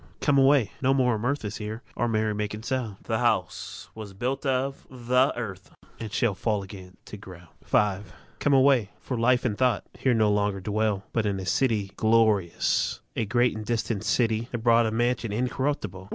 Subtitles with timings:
[0.19, 2.95] Come away; no more of mirth Is here or merry making sound.
[3.03, 7.49] The house was builded of the earth, And shall fall again to ground.
[7.63, 7.99] V.
[8.39, 12.99] Come away; for Life and Thought Here no longer dwell, But in a city glorious¢
[13.15, 16.09] A great and distant city¢have bought A mansion incorruptible.